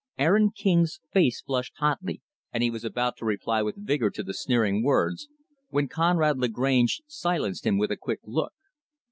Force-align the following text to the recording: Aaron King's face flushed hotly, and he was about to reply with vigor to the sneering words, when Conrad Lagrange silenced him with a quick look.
Aaron 0.17 0.49
King's 0.49 0.99
face 1.13 1.41
flushed 1.43 1.73
hotly, 1.77 2.23
and 2.51 2.63
he 2.63 2.71
was 2.71 2.83
about 2.83 3.17
to 3.17 3.25
reply 3.25 3.61
with 3.61 3.75
vigor 3.85 4.09
to 4.09 4.23
the 4.23 4.33
sneering 4.33 4.81
words, 4.83 5.27
when 5.69 5.87
Conrad 5.87 6.39
Lagrange 6.39 7.03
silenced 7.05 7.67
him 7.67 7.77
with 7.77 7.91
a 7.91 7.97
quick 7.97 8.21
look. 8.23 8.53